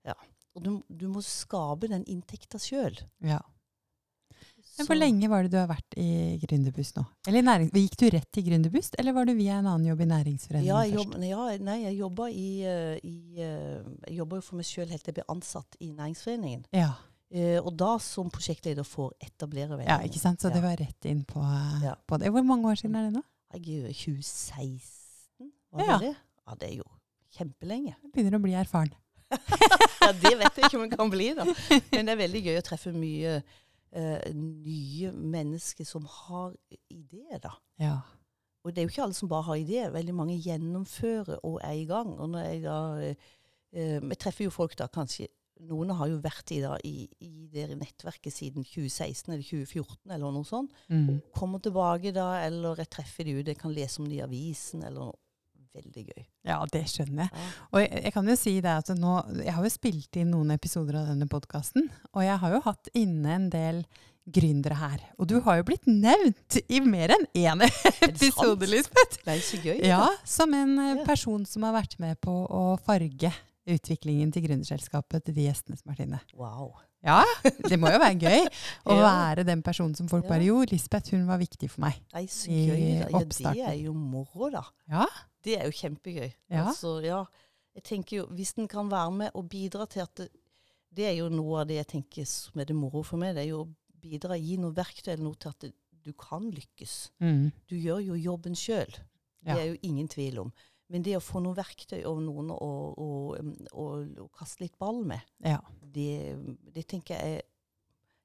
[0.06, 0.14] ja.
[0.54, 2.96] og du, du må skape den inntekta sjøl.
[3.22, 3.40] Ja.
[4.78, 6.06] Men hvor lenge var det du har vært i
[6.42, 7.04] Gründerbuss nå?
[7.30, 7.68] Eller i.
[7.84, 10.80] Gikk du rett til Gründerbuss, eller var du via en annen jobb i næringsforeningen Ja,
[10.82, 11.26] jeg først?
[11.30, 15.20] ja, nei, jeg jobba i, eh, i eh, jo for meg sjøl helt til jeg
[15.20, 16.64] ble ansatt i Næringsforeningen.
[16.74, 16.90] Ja.
[17.34, 19.88] Eh, og da som prosjektleder for etablererveien.
[19.88, 20.40] ja, ikke sant?
[20.42, 21.94] Så det var rett inn på, eh, Ja.
[22.06, 22.30] på det.
[22.34, 23.22] Hvor mange år siden er det nå?
[23.54, 25.98] Jeg er jo 2016, var Ja.
[25.98, 26.16] det det?
[26.46, 26.84] Ja, det er jo
[27.38, 27.94] kjempelenge.
[28.02, 28.92] Jeg begynner å bli erfaren.
[30.04, 31.44] Ja, det vet jeg ikke om jeg kan bli, da.
[31.94, 33.38] Men det er veldig gøy å treffe mye
[33.94, 36.52] eh, nye mennesker som har
[36.90, 37.54] ideer, da.
[37.80, 37.96] Ja.
[38.64, 39.94] Og det er jo ikke alle som bare har ideer.
[39.94, 42.14] Veldig mange gjennomfører og er i gang.
[42.16, 43.32] Og når jeg da eh,
[43.76, 45.30] eh, treffer jo folk da kanskje
[45.64, 50.32] Noen har jo vært i, da, i, i det nettverket siden 2016 eller 2014 eller
[50.34, 50.72] noe sånt.
[50.90, 51.20] Mm.
[51.32, 54.82] Kommer tilbake da, eller jeg treffer de ute, jeg kan lese om de i avisen
[54.82, 55.23] eller noe.
[55.74, 56.24] Veldig gøy.
[56.46, 57.44] ja, det skjønner jeg.
[57.72, 60.52] Og jeg, jeg kan jo si det at nå, jeg har jo spilt inn noen
[60.54, 63.80] episoder av denne podkasten, og jeg har jo hatt inne en del
[64.24, 65.02] gründere her.
[65.20, 68.64] Og du har jo blitt nevnt i mer enn én episode.
[68.70, 69.18] Lisbeth.
[69.24, 69.82] Det er så gøy.
[69.84, 71.04] Ja, som en eh, Ja.
[71.04, 73.32] person som har vært med på å farge
[73.68, 76.20] utviklingen til gründerselskapet til de gjestene som har vært inne.
[76.36, 76.72] Wow.
[77.04, 77.18] Ja,
[77.68, 78.46] det må jo være gøy
[78.88, 79.10] å Ja.
[79.10, 81.98] være den personen som folk bare Jo, Lisbeth, hun var viktig for meg.
[82.14, 83.04] Nei, så gøy.
[83.04, 83.20] Da.
[83.20, 84.62] Ja, det er jo moro, da.
[84.88, 85.04] Ja.
[85.44, 86.30] Det er jo kjempegøy.
[86.50, 86.64] Ja.
[86.68, 87.22] Altså, ja.
[87.74, 90.28] Jeg tenker jo, Hvis den kan være med og bidra til at det,
[90.94, 93.34] det er jo noe av det jeg tenker som er det moro for meg.
[93.34, 93.70] Det er jo å
[94.04, 95.72] bidra, gi noe verktøy eller noe til at det,
[96.04, 96.94] du kan lykkes.
[97.24, 97.48] Mm.
[97.66, 98.92] Du gjør jo jobben sjøl.
[99.44, 99.58] Det Ja.
[99.58, 100.52] er jo ingen tvil om.
[100.88, 103.08] Men det å få noe verktøy og noen å, å,
[103.72, 103.84] å,
[104.24, 105.58] å kaste litt ball med, ja.
[105.80, 106.36] det,
[106.76, 107.42] det tenker jeg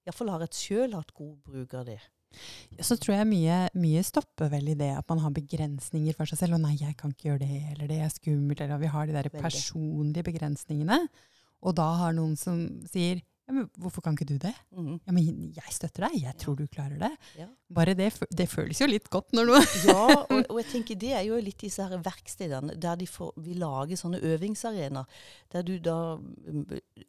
[0.08, 2.00] Iallfall har jeg sjøl hatt god bruk av det.
[2.80, 6.44] Så tror jeg mye, mye stopper vel i det at man har begrensninger for seg
[6.44, 6.60] selv.
[6.60, 9.18] Og nei, jeg kan ikke gjøre det, eller det er skummelt, eller vi har de
[9.18, 11.02] der personlige begrensningene.
[11.66, 14.52] Og da har noen som sier ja, men hvorfor kan ikke du det?
[14.78, 15.00] Mm.
[15.08, 17.10] Ja, men jeg støtter deg, jeg tror du klarer det.
[17.40, 17.48] Ja.
[17.74, 21.10] Bare det, det føles jo litt godt når noe Ja, og, og jeg tenker det
[21.18, 25.10] er jo litt disse her verkstedene der de får, vi lager sånne øvingsarenaer.
[25.50, 25.98] Der du da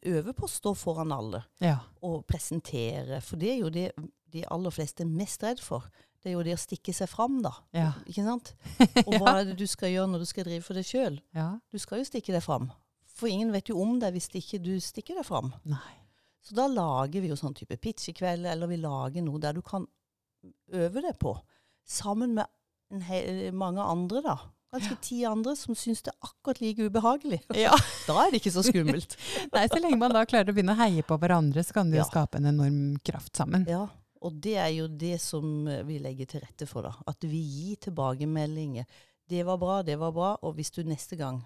[0.00, 1.76] øver på å stå foran alle Ja.
[2.00, 3.20] og presentere.
[3.20, 3.90] For det er jo det
[4.32, 5.86] de aller fleste er mest redd for.
[6.20, 7.52] Det er jo det å stikke seg fram, da.
[7.76, 7.90] Ja.
[8.06, 8.52] Ikke sant?
[9.06, 11.16] Og hva er det du skal gjøre når du skal drive for deg sjøl?
[11.36, 11.48] ja.
[11.72, 12.68] Du skal jo stikke deg fram.
[13.20, 15.50] For ingen vet jo om deg hvis ikke du stikker deg fram.
[15.68, 15.96] Nei.
[16.40, 19.56] Så da lager vi jo sånn type pitch i kveld, eller vi lager noe der
[19.56, 19.84] du kan
[20.72, 21.34] øve deg på.
[21.84, 22.48] Sammen med
[22.94, 24.36] en hel, mange andre, da.
[24.70, 27.40] Kanskje ti andre som syns det er akkurat like ubehagelig.
[27.64, 27.74] Ja.
[28.08, 29.16] Da er det ikke så skummelt.
[29.52, 32.00] Nei, så lenge man da klarer å begynne å heie på hverandre, så kan det
[32.00, 33.66] jo skape en enorm kraft sammen.
[33.70, 33.84] Ja,
[34.20, 36.92] og det er jo det som eh, vi legger til rette for, da.
[37.08, 38.84] At vi gir tilbakemeldinger.
[39.30, 41.40] Det var bra, det var bra, og hvis du neste gang,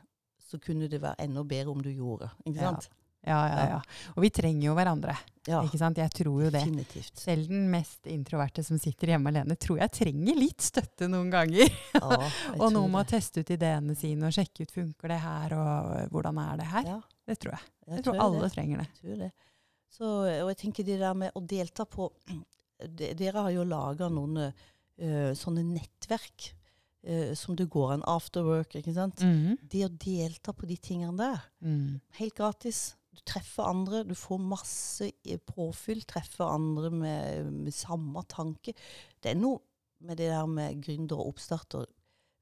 [0.45, 2.31] så kunne det være enda bedre om du gjorde.
[2.47, 2.89] Ikke sant?
[3.25, 3.77] Ja, ja, ja.
[4.17, 5.15] Og vi trenger jo hverandre,
[5.49, 5.97] Ja, ikke sant?
[5.97, 6.61] Jeg tror jo det.
[6.61, 7.17] definitivt.
[7.17, 11.73] Selv den mest introverte som sitter hjemme alene, tror jeg trenger litt støtte noen ganger.
[11.95, 12.19] Ja,
[12.61, 16.07] og noen må teste ut ideene sine og sjekke ut funker det her, og øh,
[16.13, 16.91] hvordan er det her.
[16.93, 16.99] Ja,
[17.33, 17.65] Det tror jeg.
[17.87, 18.53] jeg Jeg tror tror alle det.
[18.59, 18.89] trenger det.
[18.93, 19.31] Jeg tror det.
[19.95, 20.05] Så,
[20.45, 22.11] og jeg tenker det der med å delta på
[22.81, 26.53] de- Dere har jo laga noen uh, sånne nettverk
[27.09, 29.21] uh, som det går an after work, ikke sant?
[29.23, 29.59] Mhm.
[29.71, 32.01] Det å delta på de tingene der, Mm.
[32.19, 32.95] helt gratis.
[33.15, 35.13] Du treffer andre, du får masse
[35.47, 36.03] påfyll.
[36.05, 38.75] Treffer andre med, med samme tanke.
[39.23, 39.61] Det er noe
[40.01, 41.87] med det der med gründere og oppstarter.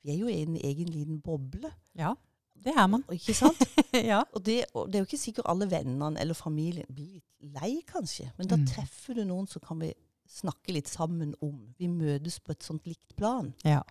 [0.03, 2.14] Vi er jo i en egen liten boble, Ja,
[2.57, 3.05] det er man.
[3.12, 3.61] ikke sant?
[3.92, 4.23] ja.
[4.33, 7.83] Og det, og det er jo ikke sikkert alle vennene eller familien blir litt lei,
[7.87, 8.33] kanskje.
[8.38, 8.66] Men da Mm.
[8.66, 9.92] treffer du noen som kan vi
[10.33, 11.59] snakke litt sammen om.
[11.79, 13.53] Vi møtes på et sånt likt plan.
[13.68, 13.83] Ja.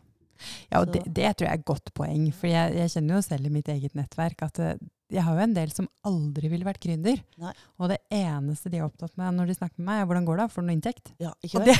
[0.71, 2.23] Ja, og det, det tror jeg er et godt poeng.
[2.33, 4.79] For jeg, jeg kjenner jo selv i mitt eget nettverk at eh,
[5.11, 7.19] jeg har jo en del som aldri ville vært gründer.
[7.43, 7.51] Nei.
[7.77, 10.41] Og det eneste de er opptatt med når de snakker med meg, er hvordan går
[10.41, 10.47] det?
[10.53, 11.11] Får du noe inntekt?
[11.21, 11.75] Ja, ikke det,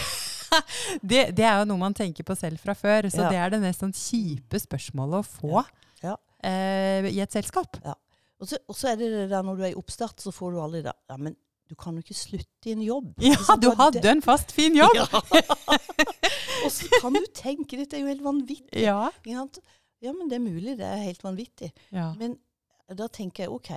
[1.13, 3.10] det, det er jo noe man tenker på selv fra før.
[3.10, 3.32] Så Ja.
[3.34, 5.63] det er det mest sånn kjipe spørsmålet å få
[6.04, 6.17] Ja.
[6.43, 7.80] Eh, i et selskap.
[8.41, 10.54] Og så, og så er det det der når du er i oppstart, så får
[10.56, 10.93] du aldri det.
[11.10, 11.36] Ja, men
[11.71, 13.13] du kan jo ikke slutte i en jobb.
[13.23, 14.97] Ja, Ikke du hadde en fast, fin jobb!
[14.99, 15.07] Ja.
[16.65, 18.84] og så kan du tenke, dette er jo helt vanvittig.
[18.84, 19.07] Ja.
[19.25, 21.71] Ja, men det er mulig, det er helt vanvittig.
[21.93, 22.12] ja.
[22.19, 22.39] Men
[22.91, 23.69] da tenker jeg OK.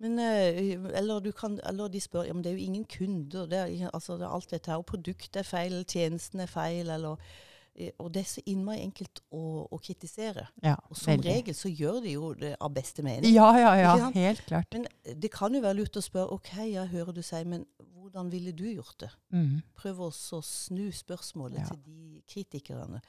[0.00, 3.46] Men, eh, eller, du kan, eller de spør ja, men det er jo ingen kunder.
[3.48, 4.80] Det er, altså, det alt dette her.
[4.80, 6.88] Og produktet er feil, tjenesten er feil.
[6.92, 7.49] Eller, eh,
[7.98, 10.48] og det er så innmari enkelt å, å kritisere.
[10.62, 11.30] ja Og som veldig.
[11.30, 13.32] regel så gjør de jo det av beste mening.
[13.32, 14.10] Ja, ja, ja.
[14.14, 14.66] Helt klart.
[14.74, 14.86] Men
[15.20, 18.52] det kan jo være lurt å spørre OK, jeg hører du sier, men hvordan ville
[18.52, 19.10] du gjort det?
[19.32, 19.62] Mm.
[19.78, 21.68] Prøv også å snu spørsmålet Ja.
[21.70, 23.00] til de kritikerne.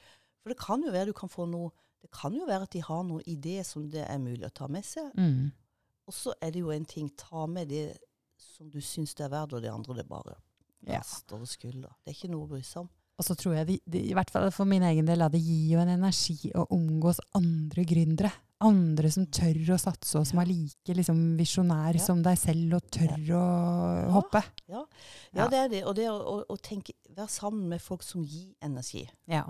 [0.42, 1.70] For det kan jo være du kan få noe
[2.02, 4.66] Det kan jo være at de har noen ideer som det er mulig å ta
[4.66, 5.12] med seg.
[5.14, 5.52] Mm.
[6.08, 7.96] Og så er det jo en ting ta med det
[8.36, 10.34] som du syns det er verdt, og det andre det bare
[10.84, 10.96] Ja.
[10.98, 11.92] last over skulder.
[12.04, 12.88] Det er ikke noe å bry seg om.
[13.22, 15.38] Og så tror jeg, de, de, i hvert fall for min egen del, at det
[15.44, 18.32] gir jo en energi å omgås andre gründere.
[18.62, 22.02] Andre som tør å satse, og som er like liksom, visjonær Ja.
[22.02, 23.42] som deg selv, og tør å
[24.18, 24.42] hoppe.
[24.70, 24.82] Ja,
[25.34, 25.46] Ja.
[25.50, 25.80] det er det.
[25.86, 29.04] Og det å, å, å tenke, være sammen med folk som gir energi.
[29.30, 29.44] Ja.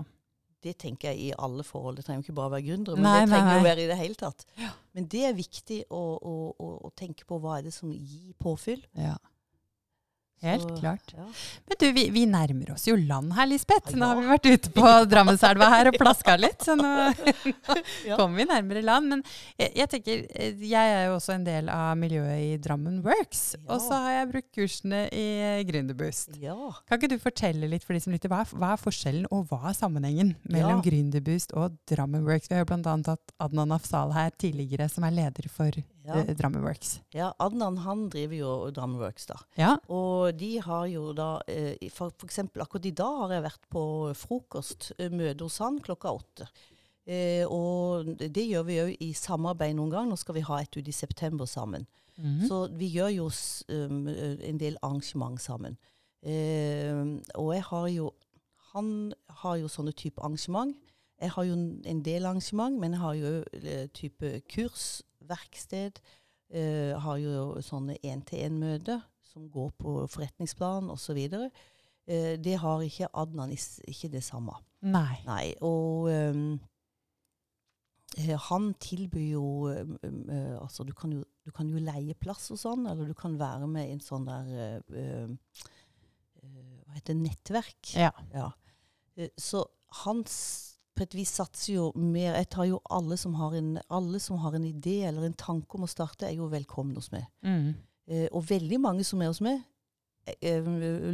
[0.63, 1.97] Det tenker jeg i alle forhold.
[1.99, 3.67] Det trenger ikke bare å være gründere, men Nei, det trenger jo nei.
[3.69, 4.45] være i det hele tatt.
[4.61, 4.69] Ja.
[4.95, 8.33] Men det er viktig å, å, å, å tenke på hva er det som gir
[8.41, 8.85] påfyll.
[8.97, 9.17] ja.
[10.43, 11.13] Helt Så, klart.
[11.15, 11.25] Ja.
[11.67, 13.93] Men du, vi, vi nærmer oss jo land her, Lisbeth.
[13.93, 13.99] Ja.
[14.01, 16.91] Nå har vi vært ute på Drammenselva her og plaska litt, så nå
[18.17, 19.09] kommer vi nærmere land.
[19.13, 19.25] Men
[19.57, 23.43] jeg, jeg tenker, eh, jeg er jo også en del av miljøet i Drammen Works.
[23.67, 25.27] Og så har jeg brukt kursene i
[25.69, 26.37] Gründerboost.
[26.41, 26.55] ja.
[26.87, 29.69] Kan ikke du fortelle litt for de som lytter, hva hva er forskjellen og hva
[29.71, 30.81] er sammenhengen mellom.
[30.85, 32.49] Gründerboost og Drammen Works?
[32.51, 32.95] Vi har jo bl.a.
[33.07, 35.71] hatt Adnan Afsal her tidligere, som er leder for
[36.03, 36.17] Ja.
[36.19, 36.35] eh,
[37.15, 39.37] ja, Adnan han driver jo Drammenworks, da.
[39.55, 39.71] Ja.
[39.87, 43.69] Og de har jo da eh, For, for eksempel akkurat i dag har jeg vært
[43.71, 43.83] på
[44.19, 46.49] frokost, eh, hos han klokka åtte.
[47.05, 50.09] Eh, og det gjør vi òg i samarbeid noen gang.
[50.09, 51.87] Nå skal vi ha et ut i september sammen.
[52.17, 52.47] Mhm.
[52.47, 53.29] Så vi gjør jo
[53.69, 55.77] um, eh, en del arrangement sammen.
[56.23, 58.11] Eh, og jeg har jo
[58.73, 60.73] Han har jo sånne type arrangement.
[61.21, 61.53] Jeg har jo
[61.85, 63.43] en del arrangement, men jeg har jo
[63.93, 65.99] type kurs, verksted.
[66.53, 71.17] Uh, har jo sånne én-til-én-møter som går på forretningsplan osv.
[71.33, 74.53] Uh, det har ikke Adnan ikke det samme.
[74.83, 75.15] Nei.
[75.25, 76.57] Nei, og eh,
[78.49, 82.59] han tilbyr jo um, eh, Altså, du kan jo, du kan jo leie plass og
[82.61, 85.37] sånn, eller du kan være med i en sånn der eh, ehm,
[86.43, 87.21] eh, Hva heter det?
[87.23, 87.93] Nettverk.
[87.97, 88.11] Ja.
[88.35, 88.51] Ja.
[89.17, 89.63] Eh, Så
[90.03, 93.79] han s- på et vis satser jo mer Jeg tar jo alle som har en,
[93.89, 97.11] alle som har en idé eller en tanke om å starte, er jo velkomne hos
[97.11, 97.25] meg.
[97.43, 97.73] Mm.
[98.07, 99.61] Eh, og veldig mange som er hos meg,
[100.41, 100.61] eh,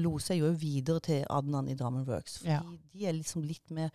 [0.03, 2.39] loser jeg jo videre til Adnan i Drammen Works.
[2.39, 2.61] Fordi Ja.
[2.93, 3.89] de er liksom litt mer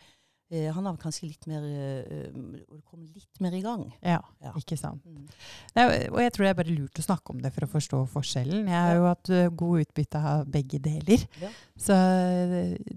[0.52, 3.86] Eh, han har kanskje litt mer øh, kommet litt mer i gang.
[4.04, 4.52] Ja, Ja.
[4.60, 5.02] ikke sant.
[5.08, 5.26] Mm.
[5.74, 8.02] Nei, og jeg tror det er bare lurt å snakke om det for å forstå
[8.12, 8.68] forskjellen.
[8.68, 11.24] Jeg har jo hatt god utbytte av begge deler.
[11.40, 11.48] Ja.
[11.80, 11.96] Så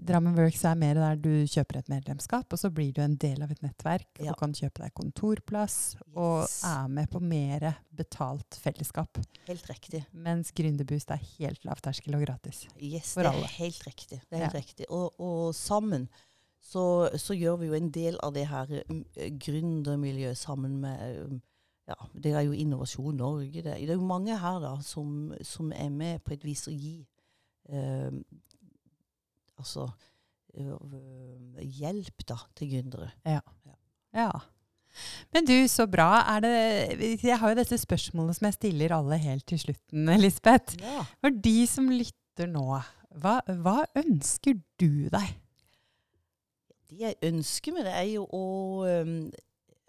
[0.08, 3.42] Drammen Works er mer der du kjøper et medlemskap, og så blir du en del
[3.42, 4.32] av et nettverk Ja.
[4.32, 9.18] og kan kjøpe deg kontorplass og er med på mer betalt fellesskap.
[9.48, 10.04] Helt riktig.
[10.12, 12.66] Mens Gründerboost er helt lavterskel og gratis.
[12.80, 13.44] Yes, For det alle.
[13.48, 14.20] er helt riktig.
[14.28, 14.86] Det er helt riktig.
[14.90, 16.08] Og, og sammen
[16.68, 19.04] så, så gjør vi jo en del av det her um,
[19.40, 21.38] gründermiljøet sammen med um,
[21.88, 23.62] ja, Det er jo Innovasjon Norge.
[23.62, 26.74] Det, det er jo mange her da som, som er med på et vis å
[26.74, 26.98] gi
[27.72, 28.12] eh,
[29.56, 29.86] altså
[30.52, 33.08] eh, hjelp da til gründere.
[34.12, 34.28] Ja.
[35.32, 36.10] Men du, så bra.
[36.34, 36.54] Er det,
[37.24, 40.76] jeg har jo dette spørsmålet som jeg stiller alle helt til slutten, Lisbeth.
[40.84, 41.08] Ja.
[41.22, 42.82] For de som lytter nå,
[43.16, 45.36] hva, hva ønsker du deg?
[46.88, 48.44] Det jeg ønsker med det, er jo å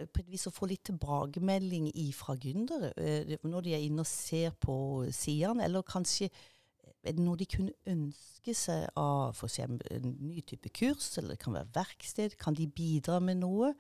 [0.08, 2.94] på et vis å få litt tilbakemelding fra gründere.
[2.96, 6.30] eh, når de er inne og ser på sidene, eller kanskje
[7.04, 9.60] det noe de kunne ønske seg av f.eks.
[9.60, 12.38] en ny type kurs, eller det kan være verksted.
[12.38, 13.74] Kan de bidra med noe?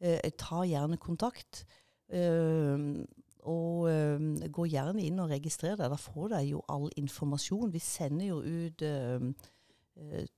[0.00, 1.64] Eh, ta gjerne kontakt.
[3.50, 3.86] Og
[4.50, 5.90] gå gjerne inn og registrer deg.
[5.90, 7.70] Da får dere jo all informasjon.
[7.72, 8.82] Vi sender jo ut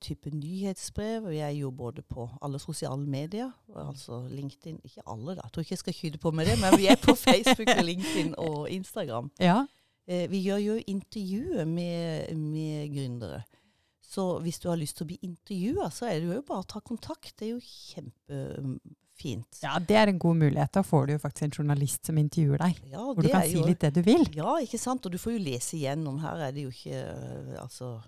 [0.00, 1.28] type nyhetsbrev.
[1.30, 5.42] Vi er jo både på alle sosiale medier, altså LinkedIn Ikke alle, da.
[5.46, 7.84] Jeg tror ikke jeg skal skyte på med det, men vi er på Facebook, og
[7.84, 9.30] LinkedIn og Instagram.
[9.40, 9.62] Ja.
[10.08, 13.42] Eh, vi gjør jo intervjuer med, med gründere.
[14.12, 16.68] Så hvis du har lyst til å bli intervjua, så er det jo bare å
[16.68, 17.32] ta kontakt.
[17.38, 19.60] Det er jo kjempefint.
[19.62, 20.72] ja, det er en god mulighet.
[20.74, 22.80] Da får du jo faktisk en journalist som intervjuer deg.
[22.92, 24.26] Ja, Hvor du kan si jo- litt det du vil.
[24.36, 25.06] Ja, ikke sant?
[25.06, 26.18] Og du får jo lese igjennom.
[26.20, 28.00] Her er det jo ikke øh, Altså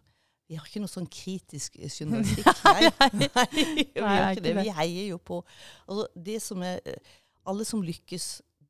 [0.49, 2.47] Vi har ikke noe sånn kritisk journalistikk.
[2.67, 3.09] Nei, nei,
[3.55, 3.65] vi
[3.97, 4.55] gjør ikke det.
[4.61, 5.37] Vi heier jo på
[5.87, 6.99] altså, det som er øh,
[7.45, 8.27] Alle som lykkes,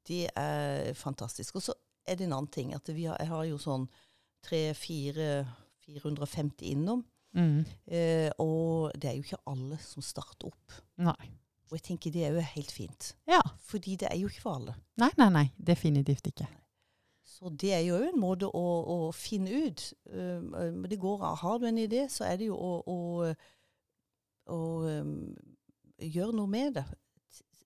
[0.09, 1.55] det er fantastisk.
[1.55, 1.73] Og så
[2.07, 2.75] er det en annen ting.
[2.75, 3.87] at vi har, Jeg har jo sånn
[4.49, 7.05] 300-450 innom.
[7.35, 7.65] Mm.
[7.87, 10.73] Eh, og det er jo ikke alle som starter opp.
[11.03, 11.31] Nei.
[11.71, 13.03] Og jeg tenker det er jo helt fint.
[13.31, 13.41] Ja.
[13.67, 14.75] Fordi det er jo ikke for alle.
[15.01, 15.47] Nei, nei, nei.
[15.59, 16.47] Definitivt ikke.
[17.35, 19.83] Så det er jo en måte å, å finne ut.
[20.07, 21.25] Det går.
[21.41, 23.33] Har du en idé, så er det jo å, å,
[24.55, 24.61] å
[25.99, 26.85] gjøre noe med det.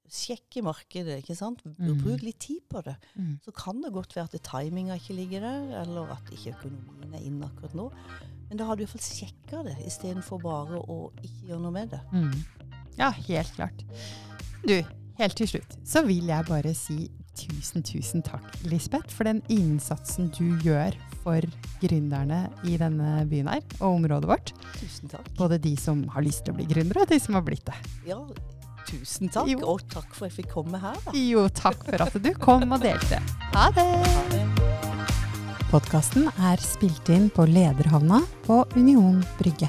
[0.09, 1.61] Sjekke markedet, ikke sant.
[1.76, 1.98] Mm.
[2.00, 2.96] Bruk litt tid på det.
[3.20, 3.35] Mm.
[3.44, 7.28] Så kan det godt være at timinga ikke ligger der, eller at ikke økonomien er
[7.28, 7.90] inne akkurat nå.
[8.48, 12.00] Men da har du iallfall sjekka det, istedenfor bare å ikke gjøre noe med det.
[12.16, 12.33] Mm.
[12.96, 13.85] Ja, helt klart.
[14.64, 14.78] Du,
[15.20, 17.02] helt til slutt så vil jeg bare si
[17.38, 21.44] tusen, tusen takk, Lisbeth, for den innsatsen du gjør for
[21.83, 24.55] gründerne i denne byen her, og området vårt.
[24.79, 25.27] Tusen takk.
[25.38, 27.77] Både de som har lyst til å bli gründere, og de som har blitt det.
[28.09, 28.20] Ja,
[28.88, 29.51] tusen takk.
[29.53, 29.62] Jo.
[29.74, 31.16] Og takk for at jeg fikk komme her, da.
[31.16, 33.22] Jo, takk for at du kom og delte.
[33.55, 33.90] Ha det!
[34.05, 34.44] Ha det.
[35.68, 39.68] Podkasten er spilt inn på Lederhavna på Union Brygge.